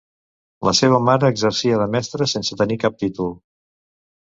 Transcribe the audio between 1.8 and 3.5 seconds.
de mestra sense tenir cap títol.